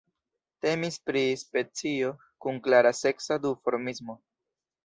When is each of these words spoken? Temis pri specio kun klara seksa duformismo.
Temis 0.65 0.97
pri 1.09 1.21
specio 1.41 2.09
kun 2.47 2.59
klara 2.69 2.95
seksa 3.03 3.41
duformismo. 3.47 4.19